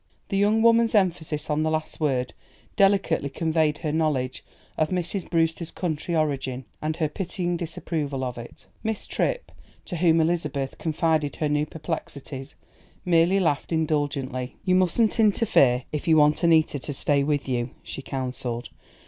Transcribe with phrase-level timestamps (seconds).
[0.29, 2.33] The young woman's emphasis on the last word
[2.75, 4.43] delicately conveyed her knowledge
[4.75, 5.29] of Mrs.
[5.29, 8.65] Brewster's country origin, and her pitying disapproval of it.
[8.81, 9.51] Miss Tripp,
[9.85, 12.55] to whom Elizabeth confided her new perplexities,
[13.05, 14.55] merely laughed indulgently.
[14.65, 18.69] "You mustn't interfere, if you want Annita to stay with you," she counselled.